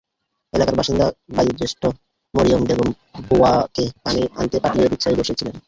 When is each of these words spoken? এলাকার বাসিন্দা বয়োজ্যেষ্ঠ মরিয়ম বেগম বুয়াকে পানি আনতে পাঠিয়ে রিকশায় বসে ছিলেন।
এলাকার 0.53 0.75
বাসিন্দা 0.79 1.05
বয়োজ্যেষ্ঠ 1.35 1.81
মরিয়ম 2.33 2.61
বেগম 2.67 2.89
বুয়াকে 3.29 3.85
পানি 4.03 4.21
আনতে 4.39 4.57
পাঠিয়ে 4.63 4.85
রিকশায় 4.85 5.17
বসে 5.19 5.37
ছিলেন। 5.39 5.55